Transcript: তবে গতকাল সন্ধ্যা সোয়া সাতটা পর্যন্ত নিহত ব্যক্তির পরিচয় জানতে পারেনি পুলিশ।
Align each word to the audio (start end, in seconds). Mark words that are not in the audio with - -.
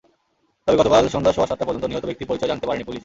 তবে 0.67 0.79
গতকাল 0.79 1.03
সন্ধ্যা 1.07 1.33
সোয়া 1.33 1.49
সাতটা 1.49 1.65
পর্যন্ত 1.65 1.85
নিহত 1.87 2.03
ব্যক্তির 2.07 2.29
পরিচয় 2.29 2.49
জানতে 2.51 2.65
পারেনি 2.67 2.85
পুলিশ। 2.85 2.99